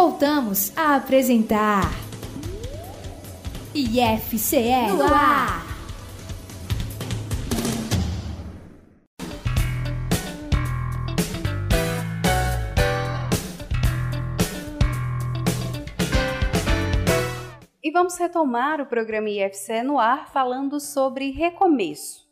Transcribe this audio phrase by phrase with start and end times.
[0.00, 1.90] voltamos a apresentar
[3.74, 5.66] IFCE no ar.
[17.82, 22.24] E vamos retomar o programa IFCE no ar falando sobre recomeço.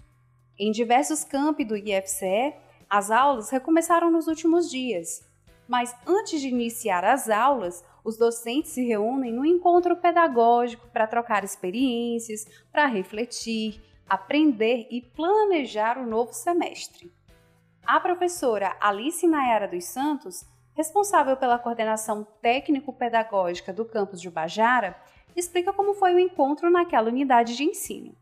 [0.57, 2.55] Em diversos campi do IFCE,
[2.89, 5.26] as aulas recomeçaram nos últimos dias,
[5.69, 11.43] mas antes de iniciar as aulas, os docentes se reúnem no encontro pedagógico para trocar
[11.43, 17.13] experiências, para refletir, aprender e planejar o novo semestre.
[17.85, 24.97] A professora Alice Nayara dos Santos, responsável pela coordenação técnico-pedagógica do campus de Bajara,
[25.35, 28.15] explica como foi o encontro naquela unidade de ensino.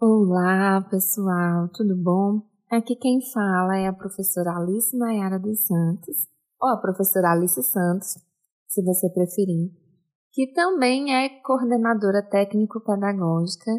[0.00, 2.42] Olá, pessoal, tudo bom?
[2.70, 6.28] Aqui quem fala é a professora Alice Nayara dos Santos,
[6.60, 8.14] ou a professora Alice Santos,
[8.66, 9.70] se você preferir,
[10.32, 13.70] que também é coordenadora técnico-pedagógica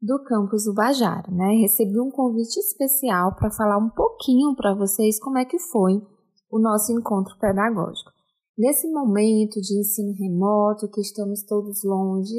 [0.00, 1.54] do campus Ubajara, né?
[1.62, 5.94] Recebi um convite especial para falar um pouquinho para vocês como é que foi
[6.50, 8.10] o nosso encontro pedagógico.
[8.56, 12.34] Nesse momento de ensino remoto, que estamos todos longe,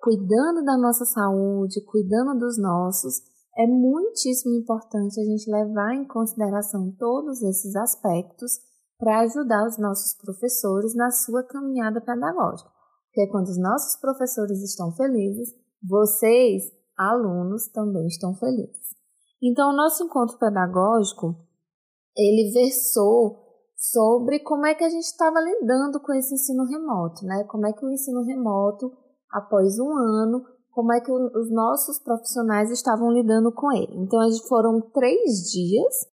[0.00, 3.20] cuidando da nossa saúde, cuidando dos nossos,
[3.58, 8.52] é muitíssimo importante a gente levar em consideração todos esses aspectos
[8.98, 12.70] para ajudar os nossos professores na sua caminhada pedagógica.
[13.06, 16.64] Porque quando os nossos professores estão felizes, vocês,
[16.96, 18.94] alunos, também estão felizes.
[19.42, 21.36] Então, o nosso encontro pedagógico,
[22.16, 23.44] ele versou
[23.76, 27.44] sobre como é que a gente estava lidando com esse ensino remoto, né?
[27.44, 28.90] Como é que o ensino remoto,
[29.30, 33.94] após um ano, como é que os nossos profissionais estavam lidando com ele.
[33.94, 36.06] Então, foram três dias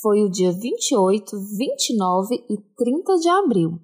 [0.00, 3.78] foi o dia 28, 29 e 30 de abril.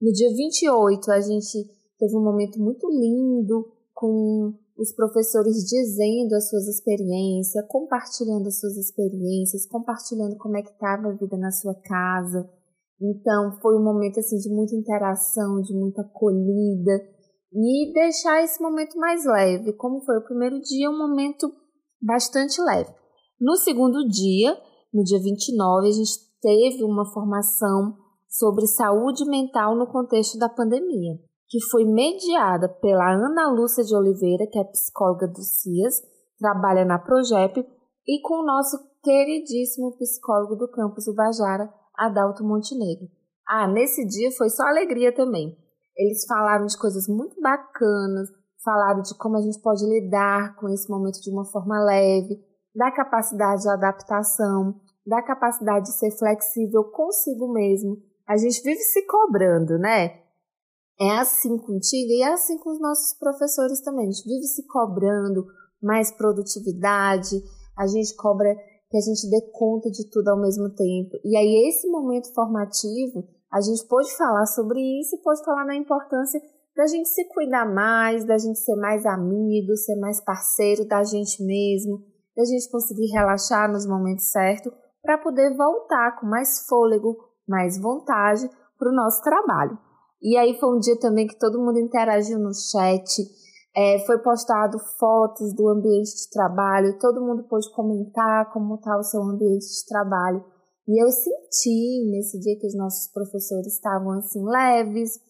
[0.00, 6.48] No dia 28, a gente teve um momento muito lindo com os professores dizendo as
[6.48, 11.74] suas experiências, compartilhando as suas experiências, compartilhando como é que estava a vida na sua
[11.74, 12.48] casa.
[12.98, 16.92] Então, foi um momento assim de muita interação, de muita acolhida
[17.52, 19.72] e deixar esse momento mais leve.
[19.74, 21.52] Como foi o primeiro dia, um momento
[22.00, 22.90] bastante leve.
[23.38, 24.56] No segundo dia,
[24.92, 27.96] no dia 29, a gente teve uma formação
[28.28, 31.18] sobre saúde mental no contexto da pandemia,
[31.48, 36.00] que foi mediada pela Ana Lúcia de Oliveira, que é psicóloga do CIAS,
[36.38, 37.64] trabalha na Progep,
[38.06, 43.08] e com o nosso queridíssimo psicólogo do campus Ubajara, Adalto Montenegro.
[43.46, 45.56] Ah, nesse dia foi só alegria também.
[45.96, 48.28] Eles falaram de coisas muito bacanas,
[48.64, 52.40] falaram de como a gente pode lidar com esse momento de uma forma leve,
[52.74, 57.96] da capacidade de adaptação, da capacidade de ser flexível consigo mesmo.
[58.26, 60.20] A gente vive se cobrando, né?
[61.00, 64.06] É assim contigo e é assim com os nossos professores também.
[64.06, 65.46] A gente vive se cobrando
[65.82, 67.42] mais produtividade,
[67.76, 68.54] a gente cobra
[68.90, 71.16] que a gente dê conta de tudo ao mesmo tempo.
[71.24, 75.76] E aí, esse momento formativo, a gente pode falar sobre isso e pode falar na
[75.76, 76.40] importância
[76.76, 81.42] da gente se cuidar mais, da gente ser mais amigo, ser mais parceiro da gente
[81.42, 82.02] mesmo,
[82.36, 87.16] da gente conseguir relaxar nos momentos certos para poder voltar com mais fôlego,
[87.48, 88.48] mais vontade
[88.78, 89.78] para o nosso trabalho.
[90.22, 93.22] E aí foi um dia também que todo mundo interagiu no chat,
[93.74, 99.02] é, foi postado fotos do ambiente de trabalho, todo mundo pôde comentar como está o
[99.02, 100.44] seu ambiente de trabalho.
[100.88, 105.20] E eu senti nesse dia que os nossos professores estavam assim leves,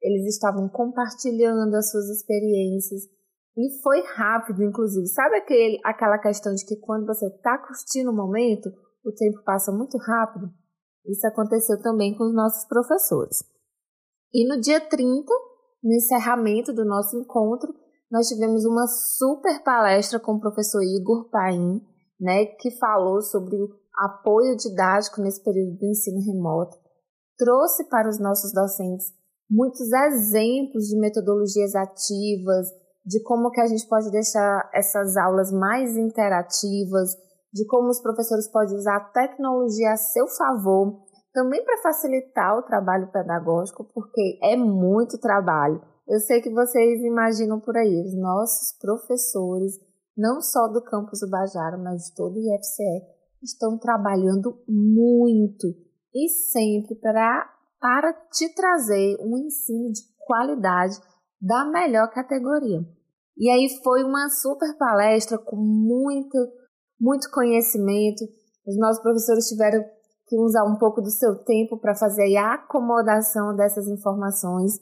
[0.00, 3.02] eles estavam compartilhando as suas experiências,
[3.58, 5.08] e foi rápido, inclusive.
[5.08, 8.70] Sabe aquele, aquela questão de que quando você está curtindo o momento,
[9.04, 10.48] o tempo passa muito rápido?
[11.04, 13.38] Isso aconteceu também com os nossos professores.
[14.32, 15.26] E no dia 30,
[15.82, 17.74] no encerramento do nosso encontro,
[18.08, 21.80] nós tivemos uma super palestra com o professor Igor Paim,
[22.20, 23.70] né, que falou sobre o
[24.04, 26.76] apoio didático nesse período do ensino remoto.
[27.36, 29.06] Trouxe para os nossos docentes
[29.50, 32.68] muitos exemplos de metodologias ativas,
[33.08, 37.16] de como que a gente pode deixar essas aulas mais interativas,
[37.50, 42.62] de como os professores podem usar a tecnologia a seu favor, também para facilitar o
[42.62, 45.80] trabalho pedagógico, porque é muito trabalho.
[46.06, 49.80] Eu sei que vocês imaginam por aí, os nossos professores,
[50.14, 53.06] não só do campus do Bajara, mas de todo o IFCE,
[53.42, 55.68] estão trabalhando muito
[56.14, 57.48] e sempre para,
[57.80, 60.96] para te trazer um ensino de qualidade
[61.40, 62.97] da melhor categoria.
[63.38, 66.36] E aí foi uma super palestra com muito,
[67.00, 68.24] muito conhecimento.
[68.66, 69.82] Os nossos professores tiveram
[70.26, 74.74] que usar um pouco do seu tempo para fazer a acomodação dessas informações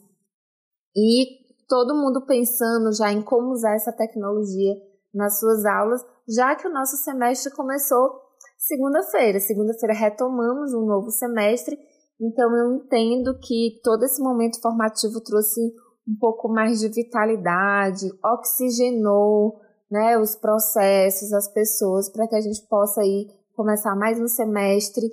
[0.95, 4.73] e todo mundo pensando já em como usar essa tecnologia
[5.13, 8.19] nas suas aulas, já que o nosso semestre começou
[8.57, 9.39] segunda-feira.
[9.39, 11.77] Segunda-feira retomamos um novo semestre,
[12.19, 15.61] então eu entendo que todo esse momento formativo trouxe
[16.07, 19.59] um pouco mais de vitalidade, oxigenou
[19.91, 25.05] né, os processos, as pessoas, para que a gente possa aí começar mais um semestre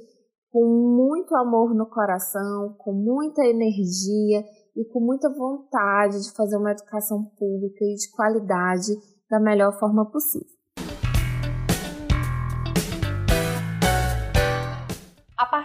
[0.53, 4.45] com muito amor no coração, com muita energia
[4.77, 8.93] e com muita vontade de fazer uma educação pública e de qualidade
[9.29, 10.55] da melhor forma possível.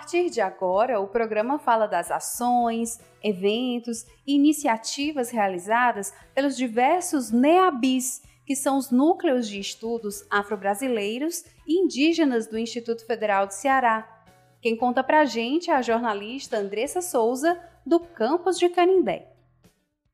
[0.09, 8.23] Partir de agora, o programa fala das ações, eventos e iniciativas realizadas pelos diversos NEABIS,
[8.43, 14.23] que são os núcleos de estudos afro-brasileiros e indígenas do Instituto Federal de Ceará.
[14.63, 19.31] Quem conta pra gente é a jornalista Andressa Souza, do campus de Canindé.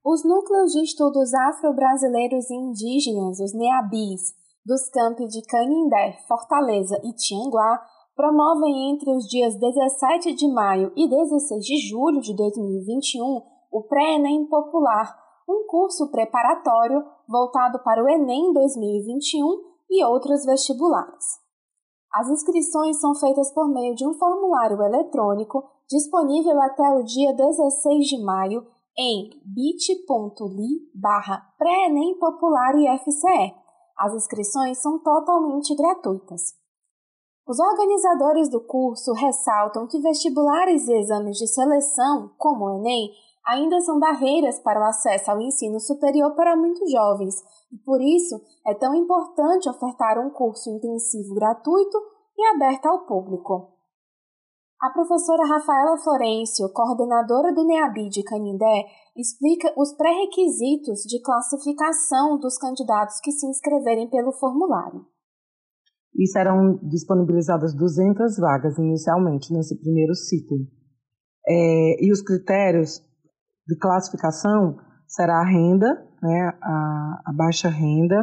[0.03, 4.33] Os núcleos de estudos afro-brasileiros e indígenas, os NEABIs,
[4.65, 11.07] dos campos de Canindé, Fortaleza e Tianguá, promovem entre os dias 17 de maio e
[11.07, 13.41] 16 de julho de 2021
[13.71, 15.13] o Pré-ENEM Popular,
[15.49, 19.45] um curso preparatório voltado para o Enem 2021
[19.89, 21.43] e outros vestibulares.
[22.13, 28.05] As inscrições são feitas por meio de um formulário eletrônico disponível até o dia 16
[28.05, 28.65] de maio
[28.97, 33.53] em bit.ly barra pré-ENEM Popular IFCE.
[33.97, 36.64] As inscrições são totalmente gratuitas.
[37.47, 43.11] Os organizadores do curso ressaltam que vestibulares e exames de seleção, como o Enem,
[43.45, 47.35] ainda são barreiras para o acesso ao ensino superior para muitos jovens,
[47.71, 51.97] e por isso é tão importante ofertar um curso intensivo gratuito
[52.35, 53.75] e aberto ao público.
[54.81, 62.57] A professora Rafaela Florencio, coordenadora do NEABI de Canindé, explica os pré-requisitos de classificação dos
[62.57, 65.05] candidatos que se inscreverem pelo formulário.
[66.17, 70.57] E serão disponibilizadas 200 vagas inicialmente nesse primeiro ciclo.
[71.47, 73.01] É, e os critérios
[73.67, 74.77] de classificação
[75.07, 75.87] será a renda,
[76.21, 78.15] né, a, a baixa renda,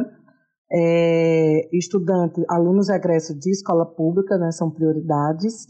[0.71, 5.67] é, estudante, alunos egressos de escola pública, né, são prioridades,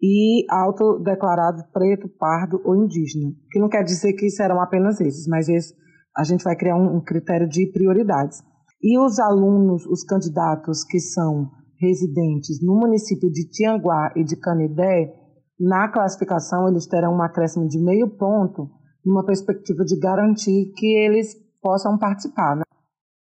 [0.00, 5.48] e autodeclarado preto, pardo ou indígena, que não quer dizer que serão apenas esses, mas
[5.48, 5.74] esse,
[6.16, 8.42] a gente vai criar um, um critério de prioridades.
[8.82, 11.50] E os alunos, os candidatos que são
[11.80, 15.14] residentes no município de Tianguá e de Canidé,
[15.58, 18.68] na classificação eles terão um acréscimo de meio ponto,
[19.04, 22.56] numa perspectiva de garantir que eles possam participar.
[22.56, 22.62] Né?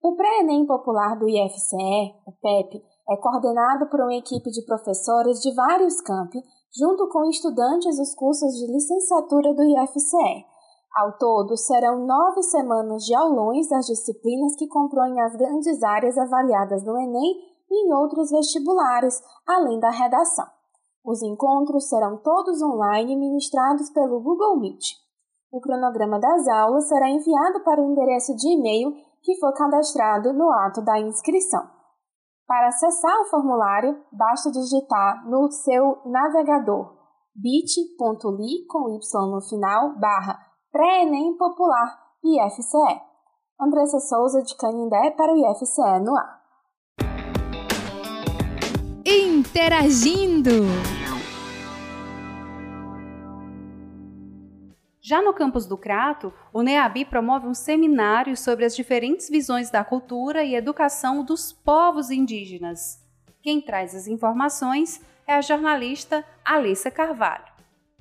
[0.03, 5.55] O Pré-ENEM Popular do IFCE, o PEP, é coordenado por uma equipe de professores de
[5.55, 6.38] vários campi,
[6.77, 10.45] junto com estudantes dos cursos de licenciatura do IFCE.
[10.95, 16.85] Ao todo, serão nove semanas de aulões das disciplinas que compõem as grandes áreas avaliadas
[16.85, 20.47] no Enem e em outros vestibulares, além da redação.
[21.05, 24.93] Os encontros serão todos online ministrados pelo Google Meet.
[25.51, 28.93] O cronograma das aulas será enviado para o endereço de e-mail
[29.23, 31.63] que for cadastrado no ato da inscrição.
[32.47, 37.03] Para acessar o formulário, basta digitar no seu navegador
[37.35, 40.39] bit.ly com y no final barra
[40.71, 43.00] pré-enem popular IFCE.
[43.61, 46.41] Andressa Souza de Canindé para o IFCE no ar.
[49.52, 50.50] Interagindo!
[54.99, 59.85] Já no campus do Crato, o NEABI promove um seminário sobre as diferentes visões da
[59.85, 62.99] cultura e educação dos povos indígenas.
[63.42, 67.44] Quem traz as informações é a jornalista Alissa Carvalho.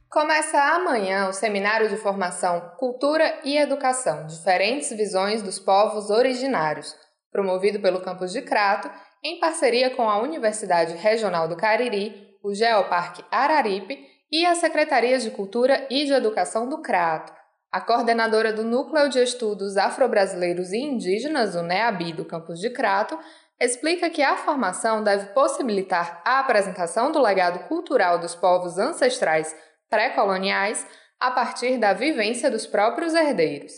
[0.09, 6.95] Começa amanhã o seminário de formação Cultura e Educação Diferentes Visões dos Povos Originários,
[7.29, 8.89] promovido pelo campus de Crato,
[9.23, 13.99] em parceria com a Universidade Regional do Cariri, o Geoparque Araripe
[14.31, 17.31] e a Secretaria de Cultura e de Educação do Crato.
[17.71, 23.17] A coordenadora do Núcleo de Estudos Afro-Brasileiros e Indígenas, o NEABI do campus de Crato,
[23.59, 29.55] explica que a formação deve possibilitar a apresentação do legado cultural dos povos ancestrais
[29.89, 30.85] pré-coloniais
[31.19, 33.71] a partir da vivência dos próprios herdeiros.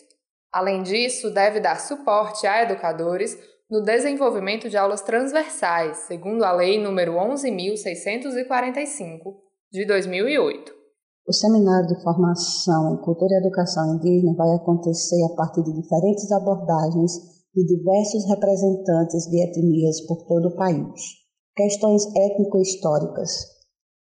[0.52, 3.38] Além disso, deve dar suporte a educadores
[3.74, 9.34] no desenvolvimento de aulas transversais, segundo a Lei nº 11.645,
[9.72, 10.72] de 2008.
[11.28, 16.32] O seminário de formação em cultura e educação indígena vai acontecer a partir de diferentes
[16.32, 17.14] abordagens
[17.56, 21.24] de diversos representantes de etnias por todo o país.
[21.56, 23.32] Questões étnico-históricas,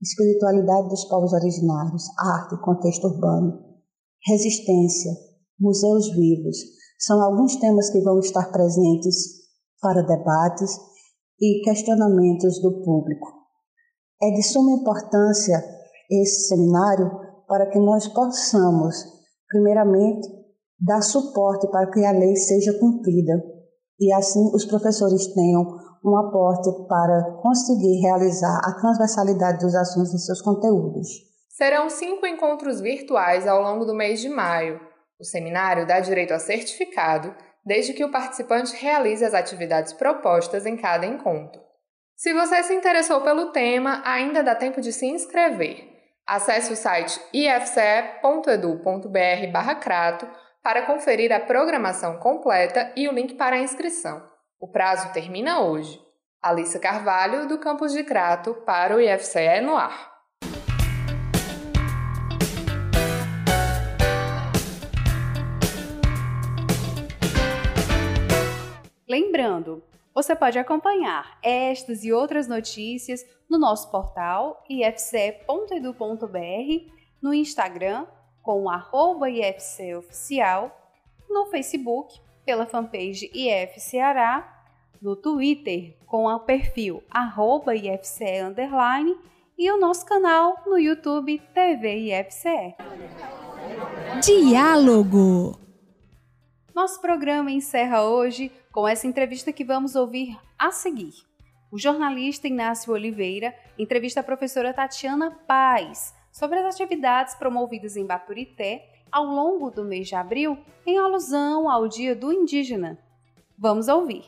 [0.02, 3.58] espiritualidade dos povos originários, arte contexto urbano,
[4.28, 5.12] resistência,
[5.58, 6.58] museus vivos,
[6.98, 9.45] são alguns temas que vão estar presentes
[9.80, 10.70] para debates
[11.40, 13.26] e questionamentos do público.
[14.22, 15.62] É de suma importância
[16.10, 17.10] esse seminário
[17.46, 18.96] para que nós possamos,
[19.48, 20.28] primeiramente,
[20.80, 23.32] dar suporte para que a lei seja cumprida
[23.98, 25.62] e assim os professores tenham
[26.04, 31.08] um aporte para conseguir realizar a transversalidade dos assuntos em seus conteúdos.
[31.48, 34.78] Serão cinco encontros virtuais ao longo do mês de maio.
[35.18, 37.34] O seminário dá direito a certificado,
[37.66, 41.60] desde que o participante realize as atividades propostas em cada encontro.
[42.14, 45.92] Se você se interessou pelo tema, ainda dá tempo de se inscrever.
[46.24, 50.28] Acesse o site ifce.edu.br/crato
[50.62, 54.24] para conferir a programação completa e o link para a inscrição.
[54.58, 56.00] O prazo termina hoje.
[56.42, 60.15] Alissa Carvalho, do Campus de Crato, para o IFCE no ar.
[69.08, 75.96] Lembrando, você pode acompanhar estas e outras notícias no nosso portal ifce.edu.br,
[77.22, 78.06] no Instagram
[78.42, 80.76] com o arroba IFCOficial,
[81.28, 84.64] no Facebook pela fanpage IF Ceará,
[85.00, 89.16] no Twitter com o perfil arroba IFCE underline
[89.56, 92.74] e o nosso canal no YouTube TV IFCE.
[94.20, 95.58] Diálogo
[96.74, 101.14] Nosso programa encerra hoje com essa entrevista que vamos ouvir a seguir.
[101.72, 108.86] O jornalista Inácio Oliveira entrevista a professora Tatiana Paz, sobre as atividades promovidas em Baturité
[109.10, 113.02] ao longo do mês de abril em alusão ao Dia do Indígena.
[113.58, 114.26] Vamos ouvir.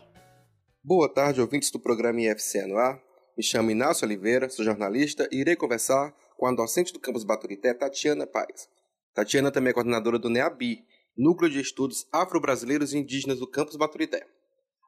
[0.83, 2.99] Boa tarde, ouvintes do programa IFC no ar.
[3.37, 7.75] Me chamo Inácio Oliveira, sou jornalista e irei conversar com a docente do campus Baturité,
[7.75, 8.67] Tatiana Paz.
[9.13, 10.87] Tatiana também é coordenadora do NEABI,
[11.19, 14.38] Núcleo de Estudos Afro-Brasileiros e Indígenas do campus Baturité.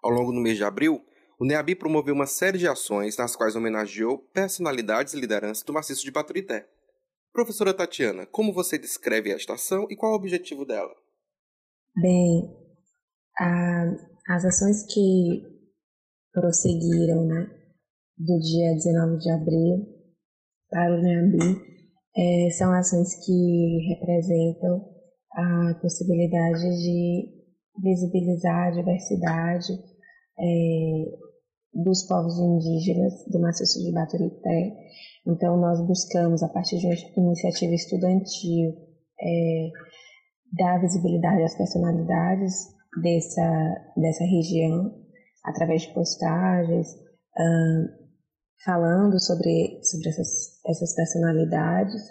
[0.03, 1.05] Ao longo do mês de abril,
[1.39, 6.05] o NEABI promoveu uma série de ações nas quais homenageou personalidades e lideranças do maciço
[6.05, 6.67] de Baturité.
[7.33, 10.93] Professora Tatiana, como você descreve a estação e qual o objetivo dela?
[11.97, 12.57] Bem,
[13.39, 13.85] a,
[14.29, 15.43] as ações que
[16.33, 17.47] prosseguiram né,
[18.19, 19.87] do dia 19 de abril
[20.69, 21.71] para o NEAMBI
[22.17, 24.85] é, são ações que representam
[25.33, 27.41] a possibilidade de
[27.83, 29.90] visibilizar a diversidade
[30.41, 31.19] é,
[31.75, 34.77] dos povos indígenas do maciço de Baturité.
[35.27, 38.75] Então, nós buscamos, a partir de uma iniciativa estudantil,
[39.21, 39.71] é,
[40.53, 42.55] dar visibilidade às personalidades
[43.03, 44.93] dessa, dessa região,
[45.45, 46.89] através de postagens,
[48.65, 52.03] falando sobre, sobre essas, essas personalidades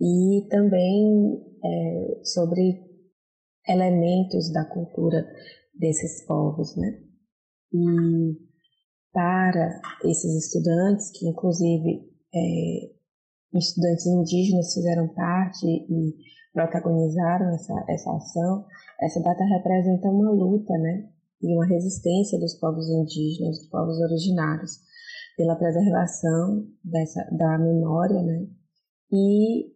[0.00, 2.80] e também é, sobre
[3.68, 5.24] elementos da cultura
[5.78, 7.03] desses povos, né?
[7.74, 8.38] E
[9.12, 12.94] para esses estudantes, que inclusive é,
[13.58, 16.14] estudantes indígenas fizeram parte e
[16.52, 18.64] protagonizaram essa, essa ação,
[19.00, 21.08] essa data representa uma luta, né?
[21.42, 24.78] E uma resistência dos povos indígenas, dos povos originários,
[25.36, 28.46] pela preservação dessa, da memória, né?
[29.12, 29.74] E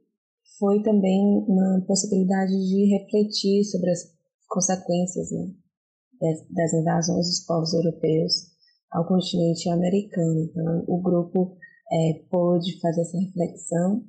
[0.59, 4.00] foi também uma possibilidade de refletir sobre as
[4.49, 5.52] consequências né,
[6.51, 8.33] das invasões dos povos europeus
[8.91, 10.41] ao continente americano.
[10.41, 11.57] Então, o grupo
[11.93, 14.05] é, pôde fazer essa reflexão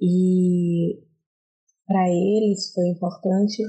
[0.00, 1.02] e
[1.86, 3.62] para eles foi importante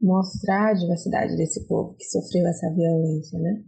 [0.00, 3.64] mostrar a diversidade desse povo que sofreu essa violência, né?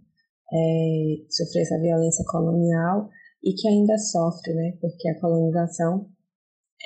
[0.53, 3.09] É, sofreu essa violência colonial
[3.43, 4.77] e que ainda sofre, né?
[4.81, 6.09] Porque a colonização,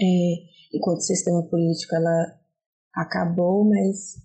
[0.00, 2.38] é, enquanto sistema político, ela
[2.94, 4.16] acabou, mas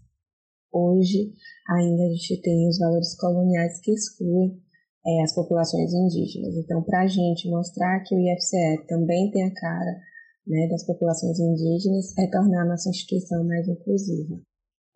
[0.73, 1.31] hoje
[1.69, 4.59] ainda a gente tem os valores coloniais que excluem
[5.05, 6.55] é, as populações indígenas.
[6.55, 9.99] Então, para a gente mostrar que o IFCE também tem a cara
[10.47, 14.41] né, das populações indígenas, é tornar a nossa instituição mais inclusiva.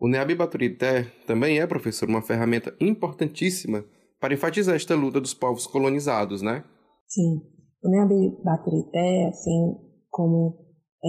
[0.00, 3.84] O NEAB Baturité também é, professor, uma ferramenta importantíssima
[4.20, 6.64] para enfatizar esta luta dos povos colonizados, né?
[7.06, 7.42] Sim.
[7.82, 9.74] O NEAB Baturité, assim
[10.10, 10.56] como
[11.04, 11.08] é,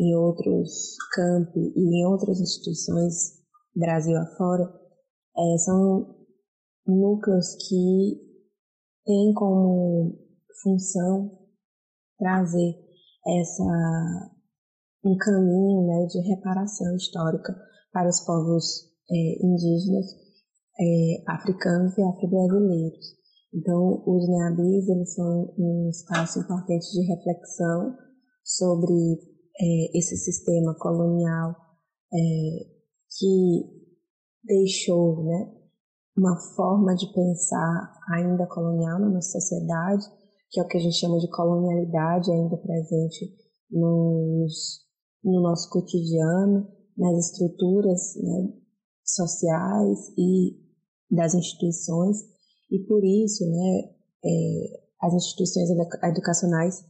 [0.00, 3.41] em outros campi e em outras instituições
[3.74, 4.64] Brasil afora,
[5.36, 6.14] é, são
[6.86, 8.20] núcleos que
[9.04, 10.18] têm como
[10.62, 11.38] função
[12.18, 12.74] trazer
[13.26, 14.32] essa
[15.04, 17.52] um caminho né, de reparação histórica
[17.92, 20.06] para os povos é, indígenas
[20.78, 23.22] é, africanos e afro-brasileiros.
[23.52, 27.96] Então, os NEABIs, eles são um espaço importante de reflexão
[28.44, 28.94] sobre
[29.60, 31.54] é, esse sistema colonial
[32.14, 32.81] é,
[33.18, 33.82] que
[34.44, 35.52] deixou né,
[36.16, 40.04] uma forma de pensar ainda colonial na nossa sociedade,
[40.50, 43.34] que é o que a gente chama de colonialidade ainda presente
[43.70, 44.84] nos,
[45.24, 48.52] no nosso cotidiano, nas estruturas né,
[49.04, 50.60] sociais e
[51.10, 52.18] das instituições,
[52.70, 56.84] e por isso né, é, as instituições educacionais,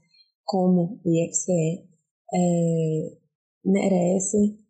[0.45, 1.89] como o IFCE,
[2.35, 3.17] é,
[3.65, 4.62] merecem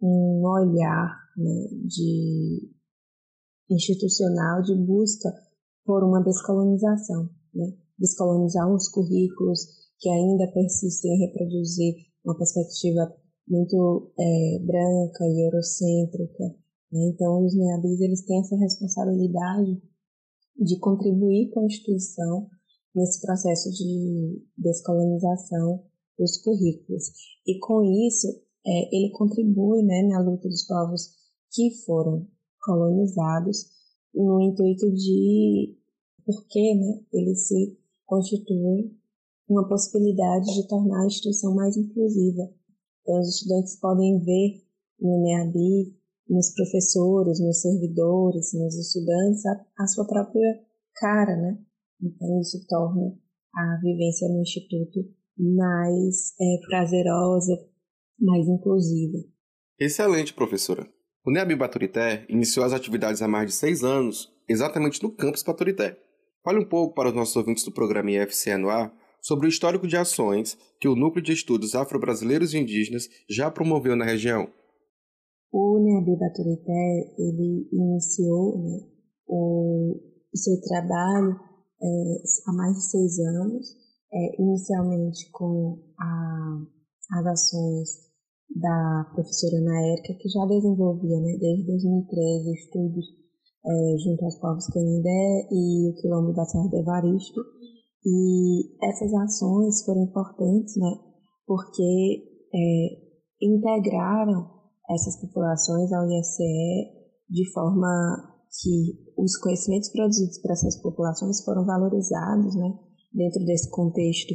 [0.00, 2.70] um olhar né, de
[3.70, 5.32] institucional de busca
[5.84, 7.72] por uma descolonização, né?
[7.98, 9.60] descolonizar os currículos
[9.98, 13.14] que ainda persistem em reproduzir uma perspectiva
[13.48, 16.44] muito é, branca e eurocêntrica.
[16.92, 17.10] Né?
[17.12, 19.80] Então, os NEABIs eles têm essa responsabilidade
[20.58, 22.48] de contribuir com a instituição
[22.94, 25.84] nesse processo de descolonização
[26.18, 27.04] dos currículos.
[27.46, 28.26] E com isso,
[28.66, 31.14] é, ele contribui né, na luta dos povos
[31.52, 32.26] que foram
[32.64, 33.66] colonizados
[34.14, 35.76] no intuito de
[36.24, 38.92] porque né, ele se constitui
[39.48, 42.50] uma possibilidade de tornar a instituição mais inclusiva.
[43.02, 44.60] Então, os estudantes podem ver
[45.00, 45.94] no NEABI,
[46.28, 50.60] nos professores, nos servidores, nos estudantes, a, a sua própria
[50.96, 51.58] cara, né?
[52.02, 53.16] Então, isso torna
[53.54, 55.08] a vivência no Instituto
[55.38, 57.56] mais é, prazerosa,
[58.18, 59.18] mais inclusiva.
[59.78, 60.88] Excelente, professora.
[61.24, 65.98] O NEAB Baturité iniciou as atividades há mais de seis anos, exatamente no campus Baturité.
[66.44, 69.88] Fale um pouco para os nossos ouvintes do programa IFCE no ar sobre o histórico
[69.88, 74.48] de ações que o Núcleo de Estudos Afro-Brasileiros e Indígenas já promoveu na região.
[75.52, 78.86] O NEAB Baturité ele iniciou né,
[79.26, 80.00] o,
[80.32, 81.34] seu trabalho
[81.82, 81.86] é,
[82.46, 83.66] há mais de seis anos,
[84.12, 86.62] é, inicialmente com a,
[87.18, 88.05] as ações
[88.54, 93.06] da professora Ana Érica, que já desenvolvia né, desde 2013 estudos
[93.66, 97.40] é, junto aos povos Canindé e o quilombo da Serra do Evaristo.
[98.04, 100.90] E essas ações foram importantes né,
[101.46, 102.22] porque
[102.54, 103.06] é,
[103.42, 104.48] integraram
[104.88, 106.96] essas populações ao IFCE
[107.28, 112.72] de forma que os conhecimentos produzidos por essas populações foram valorizados né,
[113.12, 114.32] dentro desse contexto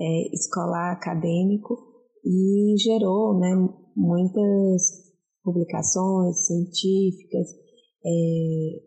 [0.00, 1.91] é, escolar, acadêmico,
[2.24, 3.54] e gerou né,
[3.96, 7.48] muitas publicações científicas
[8.04, 8.82] é,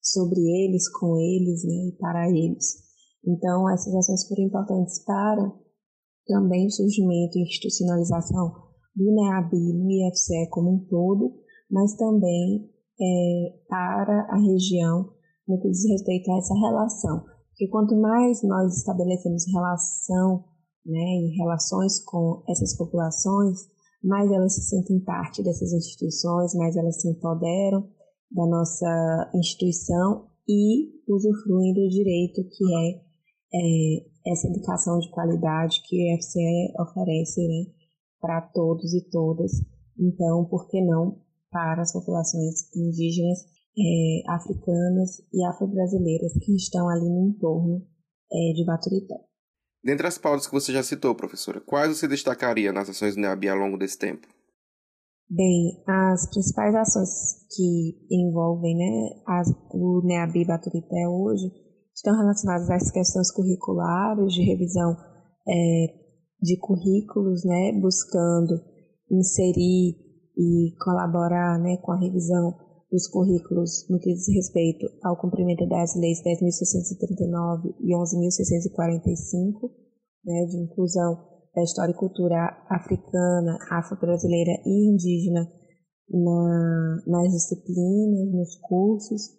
[0.00, 2.86] sobre eles, com eles né, e para eles.
[3.26, 5.52] Então, essas ações foram importantes para
[6.26, 8.52] também o surgimento e institucionalização
[8.94, 11.34] do NEABI no IFCE como um todo,
[11.70, 15.10] mas também é, para a região
[15.46, 17.24] no que diz respeito a essa relação.
[17.50, 20.44] Porque quanto mais nós estabelecemos relação
[20.86, 23.58] né, em relações com essas populações,
[24.02, 27.88] mais elas se sentem parte dessas instituições, mais elas se empoderam
[28.30, 33.00] da nossa instituição e usufruem do direito que é,
[33.54, 37.72] é essa educação de qualidade que o IFCE oferece né,
[38.20, 39.52] para todos e todas.
[39.98, 41.20] Então, por que não
[41.50, 43.38] para as populações indígenas,
[43.78, 47.86] é, africanas e afro-brasileiras que estão ali no entorno
[48.32, 49.16] é, de Baturité?
[49.82, 53.48] Dentre as pautas que você já citou, professora, quais você destacaria nas ações do NEAB
[53.48, 54.26] ao longo desse tempo?
[55.28, 57.08] Bem, as principais ações
[57.54, 61.50] que envolvem né, as, o NEAB Baturité hoje
[61.94, 64.96] estão relacionadas às questões curriculares, de revisão
[65.48, 65.86] é,
[66.40, 68.60] de currículos, né, buscando
[69.10, 69.96] inserir
[70.36, 72.65] e colaborar né, com a revisão
[72.96, 79.70] dos currículos no que diz respeito ao cumprimento das leis 10.639 e 11.645,
[80.24, 81.18] né, de inclusão
[81.54, 85.46] da história e cultura africana, afro-brasileira e indígena
[86.08, 89.36] na, nas disciplinas, nos cursos.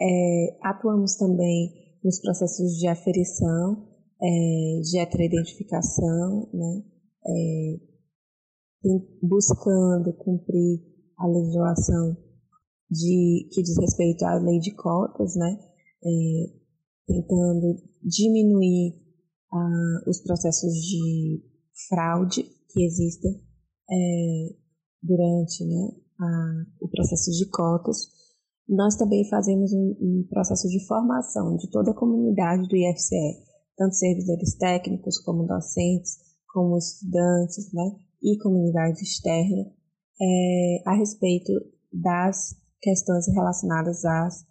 [0.00, 3.86] É, atuamos também nos processos de aferição,
[4.22, 6.82] é, de heteroidentificação, né,
[7.28, 7.76] é,
[9.22, 10.80] buscando cumprir
[11.18, 12.24] a legislação
[12.90, 15.58] de, que diz respeito à lei de cotas, né?
[16.04, 16.64] É,
[17.06, 18.94] tentando diminuir
[19.52, 21.42] ah, os processos de
[21.88, 23.40] fraude que existem
[23.90, 24.54] é,
[25.02, 28.08] durante né, a, o processo de cotas.
[28.68, 33.44] Nós também fazemos um, um, processo de formação de toda a comunidade do IFCE,
[33.76, 36.16] tanto servidores técnicos como docentes,
[36.52, 39.66] como estudantes né, e comunidade externa,
[40.20, 41.52] é, a respeito
[41.92, 44.44] das questões relacionadas às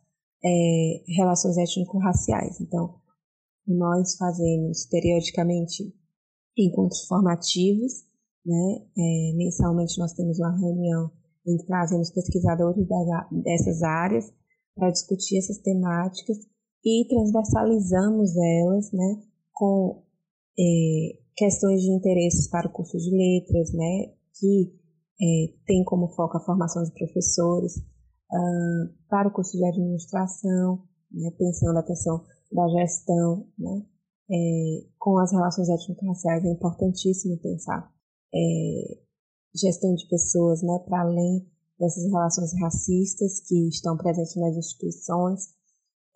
[0.43, 2.59] é, relações étnico-raciais.
[2.59, 2.95] Então,
[3.67, 5.93] nós fazemos periodicamente
[6.57, 7.93] encontros formativos,
[8.45, 8.85] né?
[8.97, 11.11] É, mensalmente nós temos uma reunião
[11.47, 12.85] em que trazemos pesquisadores
[13.43, 14.25] dessas áreas
[14.75, 16.37] para discutir essas temáticas
[16.83, 19.23] e transversalizamos elas, né?
[19.53, 20.03] Com
[20.59, 24.13] é, questões de interesses para o curso de letras, né?
[24.39, 24.73] Que
[25.21, 27.75] é, tem como foco a formação de professores,
[28.31, 33.85] uh, para o curso de administração, né, pensando a questão da gestão, né,
[34.31, 37.91] é, com as relações étnico-raciais é importantíssimo pensar
[38.33, 38.97] é,
[39.55, 41.45] gestão de pessoas né, para além
[41.79, 45.53] dessas relações racistas que estão presentes nas instituições.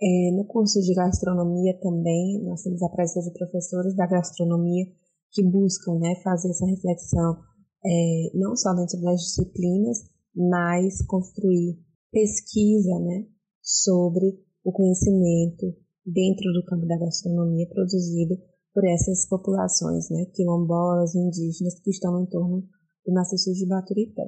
[0.02, 4.86] É, no curso de gastronomia também, nós temos a presença de professores da gastronomia
[5.32, 7.38] que buscam né, fazer essa reflexão
[7.86, 10.00] é, não só dentro das disciplinas,
[10.36, 11.80] mas construir
[12.12, 13.28] pesquisa né,
[13.62, 14.26] sobre
[14.63, 18.36] o conhecimento dentro do campo da gastronomia produzido
[18.74, 22.63] por essas populações, né, quilombolas, indígenas, que estão em torno
[23.06, 24.24] do maciço de Baturité.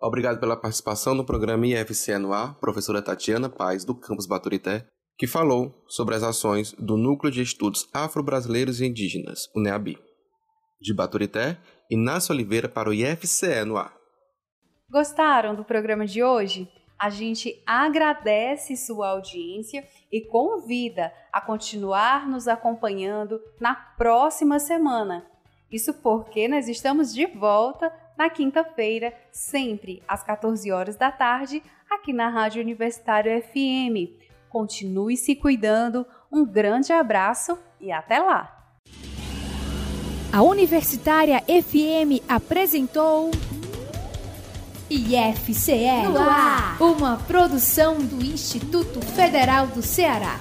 [0.00, 5.72] Obrigado pela participação no programa IFC Anuar, professora Tatiana Paz, do campus Baturité, que falou
[5.86, 9.96] sobre as ações do Núcleo de Estudos Afro-Brasileiros e Indígenas, o NEABI.
[10.80, 11.58] De Baturité,
[11.90, 13.64] Inácio Oliveira para o IFCE.
[14.92, 16.70] Gostaram do programa de hoje?
[16.98, 25.24] A gente agradece sua audiência e convida a continuar nos acompanhando na próxima semana.
[25.70, 32.12] Isso porque nós estamos de volta na quinta-feira, sempre às 14 horas da tarde, aqui
[32.12, 34.12] na Rádio Universitário FM.
[34.50, 38.74] Continue se cuidando, um grande abraço e até lá!
[40.30, 43.30] A Universitária FM apresentou.
[44.92, 45.86] IFCE
[46.78, 50.38] uma produção do Instituto Federal do Ceará.